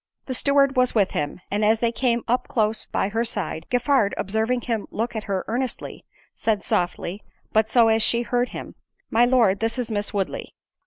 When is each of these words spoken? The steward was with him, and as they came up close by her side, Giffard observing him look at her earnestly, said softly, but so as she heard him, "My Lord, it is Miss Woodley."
The 0.25 0.33
steward 0.33 0.75
was 0.75 0.95
with 0.95 1.11
him, 1.11 1.41
and 1.51 1.63
as 1.63 1.79
they 1.79 1.91
came 1.91 2.23
up 2.27 2.47
close 2.47 2.87
by 2.87 3.09
her 3.09 3.23
side, 3.23 3.67
Giffard 3.69 4.15
observing 4.17 4.61
him 4.61 4.87
look 4.89 5.15
at 5.15 5.25
her 5.25 5.45
earnestly, 5.47 6.05
said 6.33 6.63
softly, 6.63 7.21
but 7.53 7.69
so 7.69 7.87
as 7.87 8.01
she 8.01 8.23
heard 8.23 8.49
him, 8.49 8.73
"My 9.11 9.25
Lord, 9.25 9.61
it 9.63 9.77
is 9.77 9.91
Miss 9.91 10.11
Woodley." 10.11 10.55